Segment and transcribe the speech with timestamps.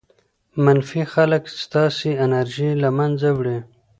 [0.65, 3.59] منفي خلک ستاسې انرژي له منځه وړي.